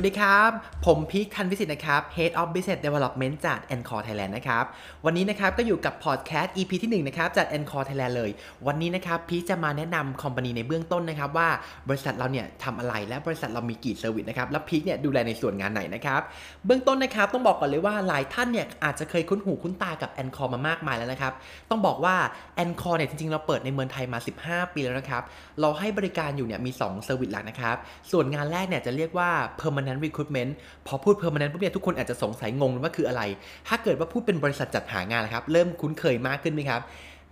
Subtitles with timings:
[0.00, 0.50] วัสดีครับ
[0.86, 4.64] ผมพีคทันวิสิตนะครับ Head of Business Development จาก ANCOR Thailand นะครับ
[5.04, 8.30] วันนี้นะครับก็อยู่กับพอดแคสต์ EP ที่ 1 นะครับจาก ANCOR Thailand เลย
[8.66, 11.48] วันนี้นะครับพีคจะมาแนะนำ company ในเบื้องต้นนะครับว่า
[11.88, 16.20] บริษัทเราเนี่ยทำอะไรและบริษัทเรามีกี่ service นะครับ แล้วพีคเนี่ยดูแลในส่วนงานไหนนะครับ
[16.66, 21.32] เบื้องต้นนะครับต้องบอกก่อนเลยว่าหลายท่านเนี่ยอาจจะเคยคุ้นหูคุ้นตากับ Encore มามากมายแล้วนะครับ
[21.70, 22.16] ต้องบอกว่า
[22.62, 25.22] Encore เนี่ยจริงๆ เราเปิดในเมืองไทยมา 15 ปีแล้วนะครับ
[25.60, 27.76] เราให้บริการอยู่เนี่ยมี2 service หลักนะครับ
[28.10, 30.50] ส่วนงานแรกเนี่ยจะเรียกว่า permanent recruitment
[30.86, 33.22] พอพูด permanent ปุ๊บเนี่ยทุกคนอาจจะสงสัยงงว่าคืออะไร
[33.68, 36.82] ถ้าเกิดว่าพูดเป็นบริษัทจัดหางานนะครับ เริ่มคุ้นเคยมากขึ้นไหมครับ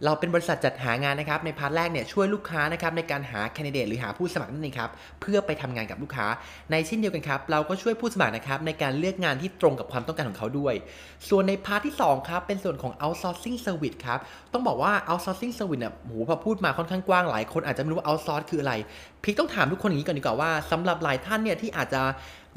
[0.04, 4.90] เราเป็นบริษัทจัดหางานนะครับ ใน part แรกเนี่ยช่วยลูกค้านะครับในการหา candidate หรือหาผู้สมัครนั่นเองครับ
[5.20, 6.26] เพื่อไปทำงานกับลูกค้า
[6.70, 10.74] ในเช่นเดียวกันครับเราก็ช่วยผู้สมัครนะครับในการเลือกงานที่ตรงกับความต้องการของเขาด้วย
[11.28, 14.18] ส่วนใน part ที่2ครับเป็นส่วนของ outsourcing service ครับ
[14.52, 18.74] ต้องบอกว่า outsourcing service เนี่ยโหพอพูดมาค่อนข้างกว้างหลายคนอาจจะไม่รู้ว่า outsource คืออะไร
[19.22, 22.02] พีคต้องถามทุกคนอย่างนี้ก่อนดีกว่าว่าสำหรับหลายท่านเนี่ยที่อาจจะ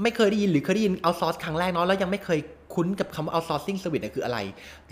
[0.03, 2.39] ไม่เคยได้ยินหรือเคยได้ยินเอาซอสครั้งแรกเนาะแล้วยังไม่เคย
[2.73, 4.37] คุ้นกับคำว่า outsourcing service เนี่ยคืออะไร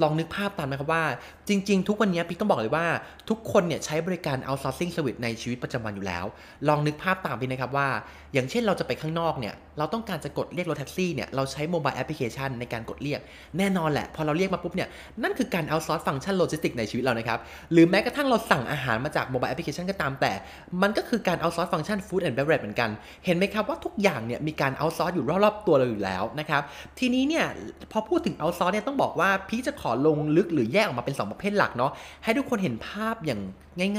[0.01, 1.03] ลองนึกภาพตามนะครับว่า
[1.47, 2.85] จริง ๆ ทุกวันนี้พีคต้องบอกเลยว่า
[3.29, 6.25] ทุกคนเนี่ยใช้บริการ outsourcing service ในชีวิตประจำวันอยู่แล้ว
[6.67, 7.87] ลองนึกภาพตามพีคนะครับว่า
[8.33, 13.19] อย่างเช่นเราจะไปข้างนอกเนี่ย เราต้องการจะกดเรียกรถแท็กซี่เนี่ย เราใช้ mobile application ในการกดเรียก
[13.57, 14.89] แน่นอนแหละ พอเราเรียกมาปุ๊บเนี่ย
[15.23, 17.39] นั่นคือการ outsource ฟังก์ชันโลจิสติกในชีวิตเรานะครับ
[17.71, 20.33] หรือแม้กระทั่งเราสั่งอาหารมาจาก mobile application ก็ตามแต่
[20.81, 22.89] มันก็คือการ outsource ฟังก์ชัน food and beverage เหมือนกัน
[23.25, 26.61] เห็นไหมครับว่าทุกอย่างเนี่ยมีการ outsource อยู่รอบๆตัวเราอยู่แล้วนะครับ
[26.99, 27.45] ทีนี้เนี่ย
[27.91, 31.91] พอพูดถึง outsource เนี่ยต้องบอกว่าพี่จะขอลงลึกหรือแยกออกมาเป็น 2 ประเภทหลักเนาะ
[32.23, 33.41] ให้ทุกคนเห็นภาพอย่าง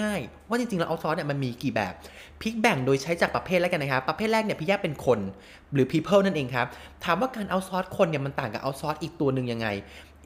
[0.00, 1.92] ง่าย ๆ ว่าจริงๆแล้ว outsource เนี่ยมันมีกี่แบบ
[2.42, 5.18] พิกแบ่งโดยใช้จากประเภทแล้วกันนะครับประเภทแรกเนี่ยพี่แยกเป็นคน
[5.72, 6.66] หรือ people นั่นเองครับ
[7.04, 9.68] ถามว่าการ outsource คนเนี่ยมันต่างกับ outsource อีกตัวหนึ่งยังไง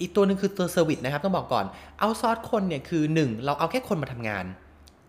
[0.01, 1.65] อีกตัวหนึ่งคือตัว service นะครับต้องบอกก่อน
[2.03, 4.45] outsource คนเนี่ยคือ 1 เราเอาแค่คนมาทำงาน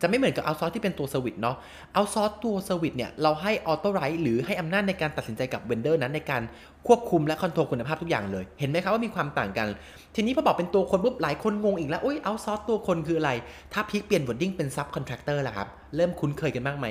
[0.05, 1.55] จะไม่เหมือนกับ outsource ที่เป็นตัว service เนาะ
[1.95, 6.41] outsource ตัว service เนี่ยเราให้ authorize หรือให้อำนาจในการตัดสินใจกับ vendor นั้นในการ
[6.87, 9.67] ควบคุมและคอนโทรลคุณภาพทุกอย่างเลย เห็นไหมครับว่ามีความต่างกัน
[10.15, 13.31] ทีนี้พอบอกเป็นตัวคนปุ๊บหลายคนงงอีกแล้วอุ้ย outsource ตัวคนคืออะไร
[13.73, 16.87] ถ้าพีคเปลี่ยน wording เป็น subcontractor ล่ะครับ เริ่มคุ้นเคยกันบ้างไหม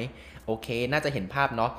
[0.47, 1.71] โอเค น่าจะเห็นภาพเนาะ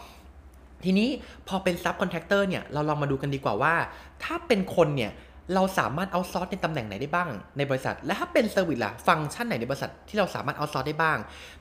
[0.85, 1.09] ทีนี้
[1.47, 3.75] พอเป็น subcontractor เนี่ยเราลองมาดูกันดีกว่าว่า
[4.23, 5.11] ถ้าเป็นคนเนี่ย
[5.53, 11.17] เราสามารถ outsource ในตำแหน่งไหนได้บ้าง ในบริษัท และถ้าเป็น service ล่ะ ฟังก์ชันไหนในบริษัทที่เราสามารถ outsource ได้บ้าง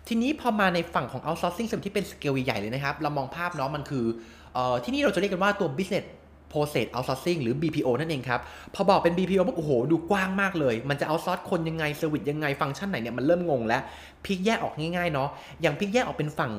[0.09, 4.05] ทีนี้พอมาในฝั่งของ outsourcing ส่วนที่เป็นสเกลใหญ่เลยนะครับ เรามองภาพเนาะมันคือ
[4.56, 6.06] ออที่นี่เราจะเรียกกันว่าตัว business
[6.53, 8.41] process outsourcing หรือ BPO นั่นเองครับ
[8.75, 13.83] พอบอกเป็น BPO ปุ๊บโอ้โห ดูกว้างมากเลย มันจะ outsource คนยังไง service ยังไง ฟังก์ชันไหนเนี่ย มันเริ่มงงแล้ว
[14.25, 15.28] พิกแยกออกง่ายๆเนาะ
[15.62, 16.53] อย่างพิกแยกออกเป็นฝั่ง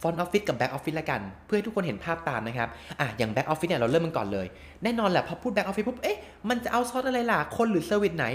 [0.00, 2.68] front office กับ back office ละกัน เพื่อให้ทุกคนเห็นภาพตามนะครับ
[3.00, 4.46] อะอย่าง back office เนี่ยเราเริ่มมันก่อนเลย
[4.82, 6.18] แน่นอนแหละพอพูด back office ปุ๊บเอ๊ะ
[6.48, 8.26] มันจะเอาซอสอะไรล่ะ คนหรือ service ไหน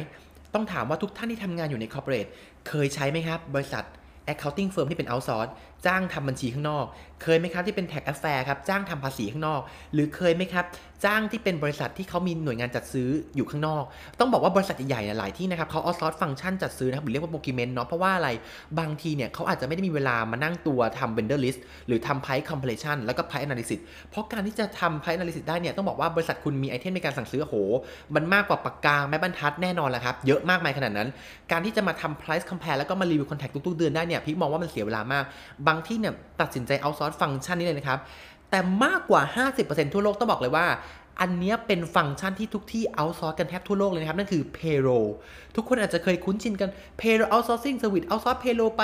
[0.53, 2.27] ต้องถามว่าทุกท่านที่ทำงานอยู่ใน corporate
[2.67, 3.83] เคยใช้ไหมครับ บริษัท
[4.31, 5.51] accounting firm ที่เป็น outsource
[5.85, 6.85] จ้างทำบัญชีข้างนอก
[7.23, 9.61] เคยไหมครับที่เป็น tax affair ครับจ้างทำภาษีข้างนอก
[9.93, 10.65] หรือเคยไหมครับ
[11.05, 13.83] จ้างที่เป็นบริษัทที่เขามีหน่วยงานจัดซื้ออยู่ข้างนอก
[14.19, 18.29] ต้องบอกว่าบริษัทใหญ่ๆหลายที่นะครับเขา outsource ฟังก์ชันจัดซื้อนะครับหรือเรียกว่า procurement เนาะเพราะว่าอะไร
[18.79, 27.55] บางทีเนี่ยเขาอาจจะไม่ได้มีเวลามานั่งตัวทำ vendor list หรือทำ price comparison แล้วก็ price analysis เพราะการที่จะทำ price analysis ได้เนี่ยต้องบอกว่าบริษัทคุณมีไอเทมในการสั่งซื้อโห
[28.15, 31.09] มันมากกว่าปากกาแม่บรรทัดแน่นอนแหละครับเยอะมากมายขนาดนั้น
[31.51, 35.25] การที่จะมาทำ price compare แล้วก็มารีวิว contact ทุกๆเดือนได้เนี่ยพี่มองว่ามันเสียเวลามาก
[35.67, 37.99] บางที่เนี่ยตัดสินใจ outsource ฟังก์ชันนี้เลยนะครับ
[38.49, 39.21] แต่มากกว่า
[39.57, 40.67] 50%ทั่วโลกต้องบอกเลยว่า
[41.21, 45.07] อันนี้เป็นฟังก์ชันที่ทุกที่ outsource กันแทบทั่วโลกเลยนะครับ นั่นคือ payroll
[45.55, 48.83] ทุกคนอาจจะเคยคุ้นชินกัน payroll outsourcing service outsource payroll ไป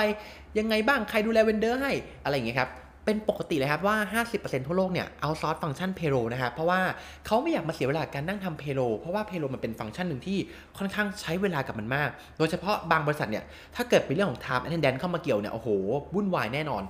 [0.58, 1.92] ยังไงบ้างใครดูแลเวนเดอร์ให้
[2.24, 2.70] อะไรอย่างเงี้ยครับ
[3.08, 6.80] เป็นปกติเลยครับว่า 50%ทั่วโลกเนี่ย outsource ฟังก์ชัน payroll นะครับเพราะว่า
[7.26, 10.38] เขาไม่อยากมาเสียเวลาการนั่งทำ payroll เพราะว่า payroll มันเป็นฟังก์ชันหนึ่งที่
[10.78, 15.68] ค่อนข้างใช้เวลากับมันมาก โดยเฉพาะบางบริษัทเนี่ยถ้าเกิดเป็นเรื่องของ time attendance เข้ามาเกี่ยวเนี่ยโอ้โห
[16.14, 16.82] วุ่นวายแน่นอน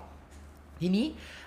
[0.81, 1.07] ทีนี้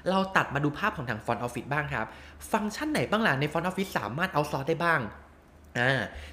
[0.10, 2.06] เราตัดมาดูภาพของทาง Front Office บ้างครับ
[2.52, 5.00] ฟังก์ชันไหนบ้างล่ะใน Front Office สามารถ outsource ได้บ้าง
[5.80, 5.92] อ่า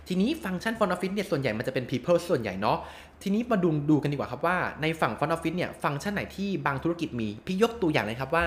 [0.08, 2.78] ทีนี้ฟังก์ชัน Front Office เนี่ยส่วนใหญ่มันจะเป็น people ส่วนใหญ่เนาะ
[3.22, 8.46] ทีนี้มาดูดูกันดีกว่าครับว่าในฝั่ง Front Office เนี่ยฟังก์ชันไหนที่บางธุรกิจมี พี่ยกตัวอย่างเลยครับว่า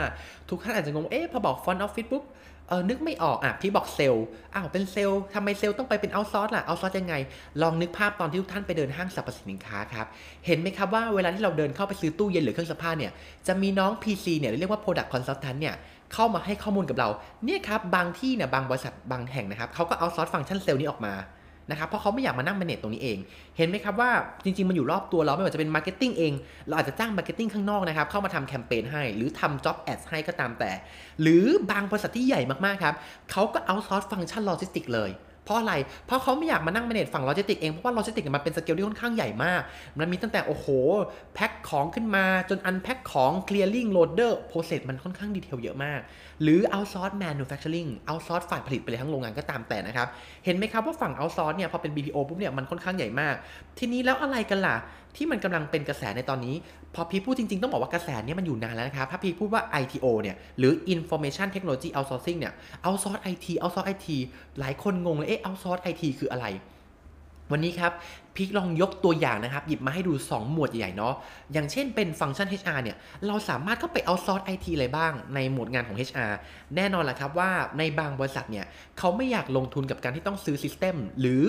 [0.49, 2.25] ทุกท่านอาจจะงงเอ๊ะพอบอก Front Office ปุ๊บ
[2.69, 4.25] เออนึกไม่ออกอะพี่บอกเซลล์
[4.55, 7.15] อ้าวเป็นเซลล์ทำไมเซลล์ต้องไปเป็นเอาซอร์สล่ะเอาซอร์สยังไง
[7.61, 10.05] ลองนึกภาพตอนที่ทุกท่านไปเดินห้างสรรพสินค้าครับ
[10.45, 13.11] เห็นไหมครับว่าเวลาที่เราเดินเข้าไปซื้อตู้เย็นหรือเครื่องซักผ้าเนี่ย
[13.47, 15.75] จะมีน้อง PC เนี่ยเรียกว่า Product Consultant เนี่ย
[16.13, 17.09] เข้ามาให้ข้อมูลกับเรา
[17.45, 21.15] เนี่ยครับบางที่เนี่ยบางบริษัทบางแห่งนะครับเขาก็ outsource ฟังก์ชันเซลล์นี้ออกมา
[21.71, 23.17] นะครับเพราะเขาไม่อยากมานั่ง manage ตรงนี้เอง
[23.57, 24.11] เห็นไหมครับว่า
[24.43, 26.33] จริง ๆ มันอยู่รอบตัวเราไม่ว่าจะเป็น marketing เอง
[26.67, 30.71] เราอาจจะจ้าง marketing ข้างนอกนะครับ เข้ามาทำแคมเปญให้ หรือทำ job ad ให้ก็ตามแต่
[31.21, 32.95] หรือบางบริษัทที่ใหญ่มาก ๆ ครับ
[33.31, 35.09] เขาก็ outsource ฟังก์ชันโลจิสติกเลย
[35.45, 35.73] เพราะอะไร
[36.05, 39.61] เพราะเขาไม่อยากมานั่ง manage ฝั่งโลจิสติกเอง เพราะว่าโลจิสติกมันเป็นสเกลที่ค่อนข้างใหญ่มาก
[39.99, 40.67] มันมีตั้งแต่โอ้โห
[41.33, 45.99] แพ็คของขึ้นมาจน unpack ของ clearing order process มันค่อนข้าง detail เยอะมาก
[46.41, 50.07] หรือ outsource manufacturing outsource ฝ่ายผลิตไปเลยทั้งโรงงานก็ตามแต่นะครับ
[50.45, 53.35] เห็นไหมครับว่าฝั่ง outsource เนี่ยพอเป็น BPO ปุ๊บเนี่ยมันค่อนข้างใหญ่มาก
[53.79, 54.77] ทีนี้แล้วอะไรกันล่ะ
[55.15, 56.55] ที่มันกำลังเป็นกระแสในตอนนี้
[56.95, 62.53] พอพีพูดจริงๆ ต้องบอกว่ากระแสนี้มันอยู่นานแล้วนะครับ ถ้าพีพูดว่า ITO เนี่ย หรือ Information Technology Outsourcing เนี่ย
[62.85, 64.07] outsource IT outsource IT
[64.59, 66.45] หลายคนงงเลย เอ๊ะ outsource IT คืออะไร
[67.51, 67.91] วันนี้ครับ
[68.35, 71.13] พิกลองยกตัวอย่างนะครับ หยิบมาให้ดู 2 หมวดใหญ่ๆเนาะ
[71.53, 72.97] อย่างเช่นเป็นฟังก์ชัน HR เนี่ย
[73.27, 76.31] เราสามารถเข้าไปเอาซอร์สไอทีอะไรบ้างในหมวดงานของ HR
[76.75, 78.65] แน่นอนแหละครับว่าในบางบริษัทเนี่ย
[78.97, 81.43] เขาไม่อยากลงทุนกับการที่ต้องซื้อซิสเต็มหรือ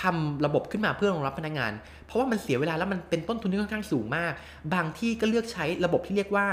[0.00, 1.72] ทำระบบขึ้นมาเพื่อรองรับพนักงาน
[2.06, 4.32] เพราะว่ามันเสียเวลาแล้วมันเป็นต้นทุนที่ค่อนข้างสูงมาก
[4.74, 6.46] บางที่ก็เลือกใช้ระบบที่เรียกว่า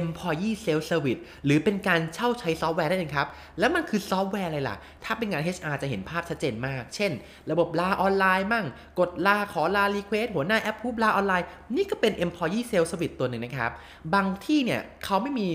[0.00, 7.12] employee self service หรือเป็นการเช่าใช้ซอฟต์แวร์ได้เลยครับแล้วมันคือซอฟต์แวร์อะไรล่ะถ้าเป็นงาน HR จะเห็นภาพชัดเจนมาก เช่น
[7.50, 8.66] ระบบลาออนไลน์มั่ง
[9.00, 11.46] กดลาขอลา request หัวหน้าแอปพูดลาออนไลน์
[11.76, 13.70] นี่ก็เป็น employee self service ตัวหนึ่งนะครับ
[14.14, 15.46] บางที่เนี่ยเขาไม่มี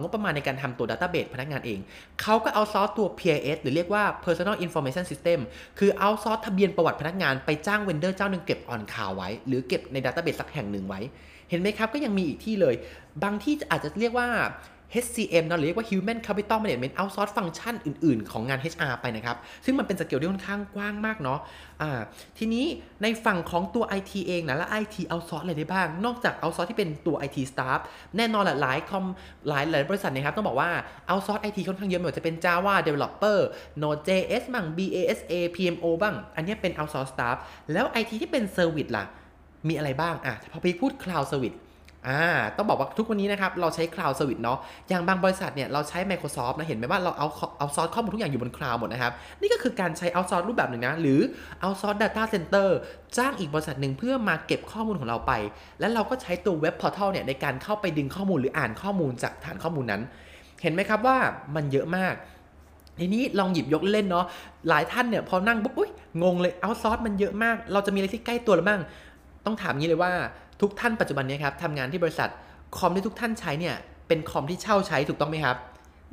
[0.00, 1.78] งบประมาณในการทำตัว database พนักงานเอง
[2.22, 5.38] เขาก็เอาซอสตัว PIS หรือเรียกว่า personal information system
[5.78, 11.00] คือเอาซอสทะเบียนประวัติพนักงานไปจ้าง vendor เจ้าหนึ่งเก็บ on cloud ไว้ หรือเก็บใน database สักแห่งหนึ่งไว้
[11.50, 12.74] เห็นไหมครับก็ยังมีอีกที่เลย
[13.22, 14.28] บางที่อาจจะเรียกว่า
[14.94, 21.38] HCM เนาะเรียกว่า Human Capital Management Outsource Function อื่น ๆ ของงาน HR ไปนะครับ ซึ่งมันเป็นสเกลที่ค่อนข้างกว้างมากเนาะ
[21.82, 22.00] อ่า
[22.38, 22.64] ทีนี้
[23.02, 27.78] ในฝั่งของตัว IT เองนะแล้ว IT outsource อะไรได้บ้าง นอกจาก outsource ที่เป็นตัว IT staff
[28.16, 29.04] แน่นอนแหละหลายคอม
[29.48, 30.70] หลายหลายบริษัทนะครับ ต้องบอกว่า
[31.10, 33.38] outsource IT ค่อนข้างเยอะไม่ว่าจะเป็น Java developer
[33.82, 37.36] Node.js บ้าง BASA PMO บ้าง อันนี้เป็น outsource staff
[37.72, 39.04] แล้ว IT ที่เป็น service ล่ะ
[39.68, 41.58] มีอะไรบ้างอะพอไปพูด cloud service
[42.08, 42.22] อ่า
[42.56, 44.58] ต้องบอกว่าทุกวันนี้นะครับเราใช้ cloud service เนาะ
[44.88, 51.20] อย่างบางบริษัทเนี่ยเราใช้ Microsoft นะเห็นไหมว่าเราเอาเอาซอสข้อมูลทุกอย่างอยู่บน cloud หมดนะครับ นี่ก็คือการใช้ outsource รูปแบบหนึ่งนะ หรือ
[51.62, 52.68] outsource data center
[53.16, 55.32] จ้างอีกบริษัทหนึ่งเพื่อมาเก็บข้อมูลของเราไป
[55.80, 60.02] แล้วเราก็ใช้ตัวเว็บ portal เนี่ยในการเข้าไปดึงข้อมูลหรืออ่านข้อมูลจากฐานข้อมูลนั้น
[60.62, 61.18] เห็นไหมครับว่า
[61.54, 62.14] มันเยอะมาก
[62.98, 64.26] ทีนี้ลองหยิบยกเล่นเนาะ
[64.68, 65.90] หลายท่านเนี่ยพอนั่งปุ๊บอุ้ย
[66.22, 68.80] งงเลยเอาซอสมันเยอะมาก เราจะมีอะไรที่ใกล้ตัวหรือบ้าง
[69.44, 70.12] ต้องถามงี้เลยว่า
[70.60, 72.30] ทุกท่านปัจจุบันนี้ครับทำงานที่บริษัท
[72.76, 73.76] คอมที่ทุกท่านใช้เนี่ย
[74.08, 75.56] เป็นคอมที่เช่าใช้ถูกต้องไหมครับ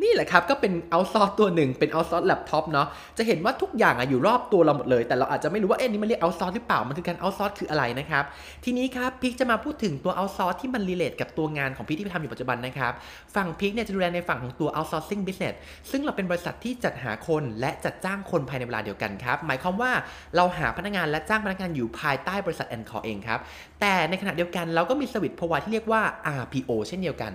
[0.01, 2.87] นี่แหละครับ ก็เป็น outsource ตัวหนึ่งเป็น outsource แล็ปท็อปเนาะ
[3.17, 8.23] จะเห็นว่าทุกอย่างอะอยู่รอบตัวเราหมดเลย แต่เราอาจจะไม่รู้ว่าเอ๊ะนี่มันเรียก outsource หรือเปล่ามันคือการ outsource คืออะไรนะครับ
[8.63, 12.91] ทีนี้ครับพิกจะมาพูดถึงตัว outsource ที่มัน relate กับตัวงานของพิกที่ทำอยู่ปัจจุบันนะครับ
[13.35, 15.55] ฝั่งพิกเนี่ยจะดูแลในฝั่งของตัว outsourcing business
[15.91, 19.91] ซึ่งเราเป็นบริษัทที่จัดหาคนและจัดจ้างคนภายในเวลาเดียวกันครับหมายความว่า
[20.35, 23.39] เราหาพนักงานและจ้างพนักงานอยู่ภายใต้บริษัท ANCOR เองครับ
[23.81, 26.01] แต่ในขณะเดียวกันเราก็มี service พวกที่เรียกว่า
[26.41, 27.31] RPO เช่นเดียวกัน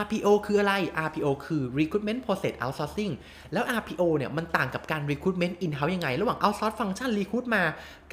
[0.00, 0.72] RPO คืออะไร
[1.06, 1.62] RPO คือ
[1.94, 3.12] recruitment process outsourcing
[3.52, 7.62] แล้ว RPO เนี่ยมันต่างกับการ recruitment in house ยังไง ระหว่าง outsource function recruit มา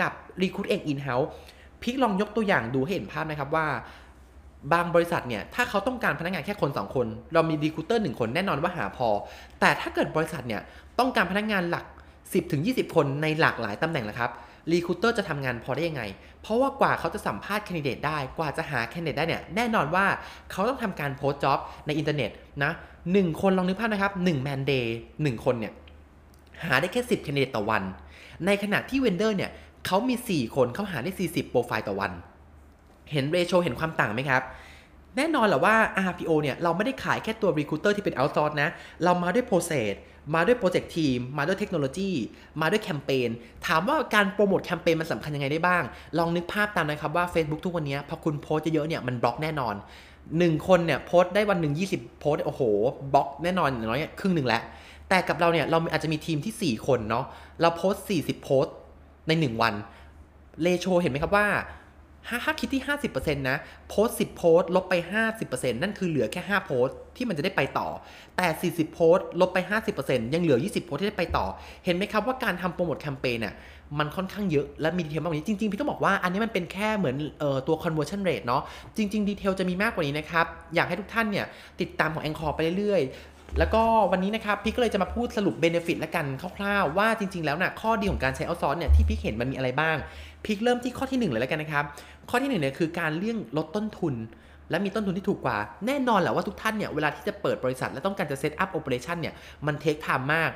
[0.02, 0.12] กับ
[0.42, 1.28] recruit เอง in house
[1.82, 3.68] พิกลองยกตัวอย่างดูเห็นภาพนะครับว่า
[4.74, 9.10] บางบริษัทเนี่ยถ้าเขาต้องการพนักงานแค่คน 2 คน เรามี recruiter 1คนแน่นอนว่าหาพอ
[9.60, 10.62] แต่ถ้าเกิดบริษัทเนี่ย
[11.00, 11.86] ต้องการพนักงานหลัก
[12.40, 14.32] 10-20 คนในหลากหลายตำแหน่งนะครับ
[14.72, 16.04] recruiter จะทำงานพอได้ยังไง
[16.42, 20.06] เพราะว่ากว่าเขาจะสัมภาษณ์ candidate ได้ กว่าจะหา candidate ได้เนี่ย แน่นอนว่า
[20.52, 22.32] เขาต้องทำการ post job ในอินเทอร์เน็ต
[22.64, 22.72] นะ
[23.12, 25.74] หนึ่งคนลองนึกภาพนะครับหนึ่ง man-day หนึ่งคนเนี่ย
[26.66, 27.84] หาได้แค่10 candidate ต่อวัน
[28.46, 29.52] ในขณะที่ vendor เนี่ย
[29.86, 32.12] เขามี 4 คนเขาหาได้ 40 โปรไฟล์ต่อวัน
[33.12, 34.44] เห็น ratio เห็นความต่างไหมครับ
[35.18, 35.76] แน่นอนแหละว่า
[36.10, 38.70] RPO เนี่ย เราไม่ได้ขายแค่ตัว Recruiter ที่เป็น outsource นะ
[39.04, 39.94] เรามาด้วย process
[40.36, 42.12] มาด้วย project team มาด้วยเทคโนโลยี
[42.62, 43.30] มาด้วยแคมเปญ
[43.68, 45.84] ถามว่าการโปรโมทแคมเปญมันสำคัญยังไงได้บ้าง
[46.18, 49.76] ลองนึกภาพตามนะครับว่า Facebook ทุกวันนี้พอคุณโพสต์เยอะๆเนี่ยมันบล็อกแน่นอน
[50.22, 52.62] 1คนเนี่ยโพสต์ได้วันหนึ่ง20 โพสต์โอ้โห
[53.14, 54.62] บล็อกแน่นอนอย่างน้อยครึ่งหนึ่งแล้ว
[55.10, 57.26] แต่กับเราเนี่ยเราอาจจะมีทีมที่ 4 คนเนาะ
[57.62, 58.66] เราโพส40 โพส
[59.28, 59.74] ใน 1 วัน
[60.62, 61.48] เลโชเห็นไหมครับว่า
[62.28, 63.58] ถ้าคิดที่ 50%นะ
[63.90, 64.94] โพสต์10โพสต์ลบไป
[65.40, 67.88] 50%นั่นคือเหลือแค่ 5 โพสต์ที่มันจะได้ไปต่อ
[68.38, 69.58] แต่ 40 โพสต์ลบไป
[69.96, 71.46] 50%ยังเหลือ 20 โพสต์ที่ได้ไปต่อ
[71.86, 73.56] เห็นไหมครับว่าการทำโปรโมทแคมเปญน่ะ
[74.00, 78.62] มันค่อนข้างเยอะและมีดีเทลมากกว่านี้ จริง ๆ พี่ต้องบอกว่าอันนี้มันเป็นแค่เหมือนเอ่อตัว conversion rate เนาะ
[78.98, 81.46] จริง ๆ ดีเทลจะมีมากกว่านี้นะครับ อยากให้ทุกท่านเนี่ย
[81.82, 86.26] ติดตามของ a n c o r ไปเรื่อยๆแล้วก็วันนี้นะครับพี่ก็เลยจะมาพูดสรุป benefit แล้วกัน
[86.58, 89.98] คร่าวๆว่าจริง ๆ แล้วนะ่ะข้อดีของการใช้ outsource เนี่ยที่พี่เห็นมันมีอะไรบ้าง
[90.46, 91.86] พิกเริ่มที่ข้อที่ 1 เลยแล้วกันนะครับ
[92.30, 94.16] ข้อที่1เนี่ยคือการเลี่ยงลดต้นทุน
[94.70, 99.34] และมีต้นทุนที่ถูกกว่า แน่นอนแหละว่าทุกท่านเนี่ยเวลาที่จะเปิดบริษัท และต้องการจะ set up operation เนี่ย
[99.66, 100.50] มัน take time มาก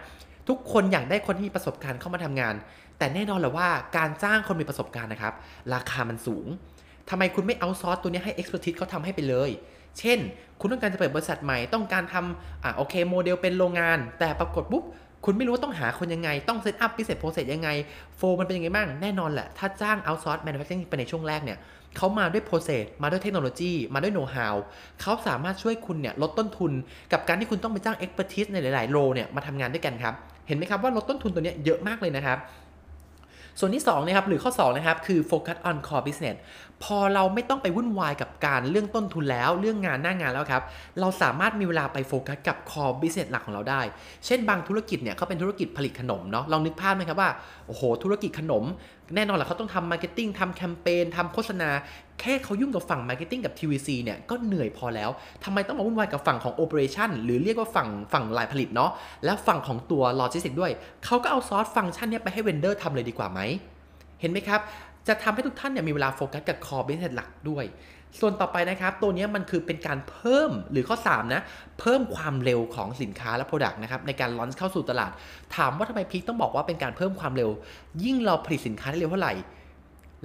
[0.50, 2.56] ทุกคนอยากได้คนที่มีประสบการณ์เข้ามาทำงาน
[2.98, 5.34] แต่แน่นอนแหละว่าการจ้างคนมีประสบการณ์นะครับ
[5.74, 6.48] ราคามันสูง
[7.10, 9.50] ทำไมคุณไม่ outsource ตัวนี้ให้ expert เขาทำให้ไปเลย
[10.00, 10.20] เช่น
[10.60, 14.84] คุณต้องการจะเปิดบริษัทใหม่ ต้องการทำอ่าโอเค โมเดลเป็นโรงงาน แต่ปรากฏปุ๊บ
[15.26, 17.70] คุณไม่รู้ว่าต้องหาคนยังไง ต้อง set up พิเศษ process ยังไง
[18.18, 21.58] flow มันเป็นยังไงบ้าง แน่นอนแหละ ถ้าจ้าง outsource manufacture ไปในช่วงแรกเนี่ย
[21.98, 24.56] เขามาด้วย process มาด้วยเทคโนโลยี มาด้วยโน้ตฮาว
[25.02, 26.72] เขาสามารถช่วยคุณเนี่ยลดต้นทุน
[27.12, 30.14] กับการที่คุณต้องไปจ้าง expertise ในหลายๆ role เนี่ยมาทำงานด้วยกันครับ
[30.48, 32.38] เห็นไหมครับว่าลดต้นทุนตัวเนี้ยเยอะมากเลยนะครับ
[33.60, 36.38] ส่วนที่2นะครับหรือข้อ2นะครับคือ focus on core business
[36.84, 40.64] พอเราไม่ต้องไปวุ่นวายกับการเรื่องต้นทุนแล้วเรื่องงานหน้างานแล้วครับ
[41.00, 43.82] เราสามารถมีเวลาไปโฟกัสกับ core business หลักของเราได้
[44.26, 47.30] เช่นบางธุรกิจเนี่ยเขาเป็นธุรกิจผลิตขนมเนาะลองนึกภาพไหมครับว่า
[47.68, 48.64] โอ้โหธุรกิจขนม
[49.16, 51.70] แน่นอนแหละเขาต้องทำ marketing ทำแคมเปญทำโฆษณา
[52.20, 55.10] แค่เขายุ่งกับฝั่ง marketing กับ TVC เนี่ยก็เหนื่อยพอแล้ว
[55.44, 58.92] ทำไมต้องมาวุ่นวายกับฝั่งของ operation หรือเรียกว่าฝั่งฝั่งไลน์ผลิตเนาะ
[59.26, 60.72] และฝั่งของตัวโลจิสติกด้วย
[61.06, 63.40] เขาก็ outsource function เนี้ยไปให้ vendor ทำเลยดีกว่าไหม
[64.22, 64.62] เห็นไหมครับ
[65.08, 67.66] จะทำให้ทุกท่านเนี่ยมีเวลาโฟกัสกับ core business หลักด้วย
[68.20, 71.42] ส่วนต่อไปนะครับ ตัวนี้มันคือเป็นการเพิ่มหรือข้อ 3 นะ
[71.80, 75.12] เพิ่มความเร็วของสินค้าและ Product นะครับ ในการ launch เข้าสู่ตลาด
[75.56, 77.50] ถามว่าทำไมพีทต้องบอกว่าเป็นการเพิ่มความเร็ว
[78.04, 79.34] ยิ่งเราผลิตสินค้าได้เร็วเท่าไหร่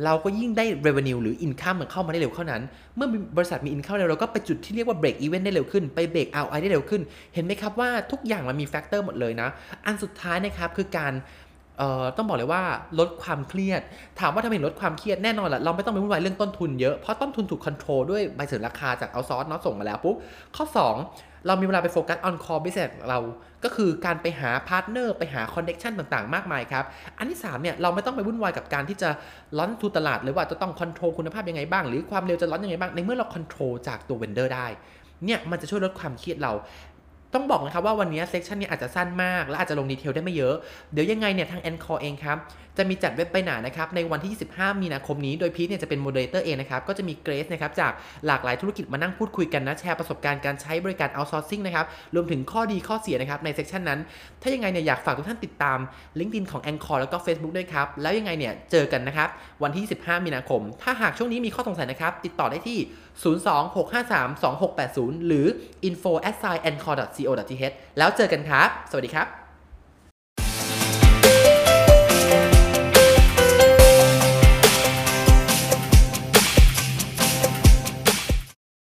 [0.04, 2.62] เราก็ยิ่งได้ revenue หรือ income มันเข้ามาได้เร็วเท่านั้น
[2.96, 7.02] เมื่อบริษัทมี income เร็วเราก็ไปจุดที่เรียกว่า break even ได้เร็วขึ้น ไป break ROI ได้เร็วขึ้น
[7.34, 9.48] เห็นไหมครับว่าทุกอย่างมันมี factor หมดเลยนะ
[9.86, 11.12] อันสุดท้ายนะครับคือการ
[12.16, 12.62] ต้องบอกเลยว่า
[12.98, 13.80] ลดความเครียด
[14.20, 20.16] ถามว่าทำไมลดความเครียดแน่นอนแหละเราไม่ต้องไปวุ่นวายเรื่องต้นทุนเยอะ เพราะต้นทุนถูก control ด้วยใบเสนอราคาจาก outsource เนาะส่งมาแล้วปุ๊บ
[20.56, 20.64] ข้อ
[21.02, 23.18] 2 เรามีเวลาไปโฟกัส on core business เรา
[23.64, 26.84] ก็คือการไปหา partner ไปหา connection ต่างๆ มากมายครับ
[27.18, 29.10] อันที่3เนี่ยเราไม่ต้องไปวุ่นวายกับการที่จะ
[29.58, 34.66] launch to ตลาดหรือว่าจะต้อง control คุณภาพยังไงบ้าง หรือความเร็วจะ launch ยังไงบ้างในเมื่อเรา control จากตัว vendor ได้
[35.24, 36.52] เนี่ยมันจะช่วยลดความเครียดเรา
[37.34, 40.54] ต้องบอกนะครับว่าวันนี้ session นี้อาจจะสั้นมาก และอาจจะลง detail ได้ไม่เยอะ
[40.92, 42.36] เดี๋ยวยังไงเนี่ยทาง Encore เองครับ
[42.78, 47.92] จะมีจัด webinar นะครับ ในวันที่ 25 มีนาคมนี้ โดยพีทเนี่ยจะเป็น moderator เองนะครับ ก็จะมีเกรซนะครับจาก
[48.26, 54.00] หลากหลายธุรกิจมานั่งพูดคุยกันนะ แชร์ประสบการณ์การใช้บริการ outsourcing นะครับ รวมถึงข้อดีข้อเสียนะครับใน session นั้น
[54.42, 55.78] ถ้ายังไงเนี่ยอยากฝากทุกท่านติดตาม
[56.18, 59.28] LinkedIn ของ Encore แล้วก็ Facebook ด้วยครับ แล้วยังไงเนี่ยเจอกันนะครับ
[59.62, 62.78] วันที่ 25 มีนาคม ถ้าหากช่วงนี้มีข้อสงสัยนะครับติดต่อได้ที่
[63.22, 65.46] 026532680 หรือ
[67.28, 67.64] co.th
[67.98, 69.39] แล้วเจอกันครับ สวัสดีครับ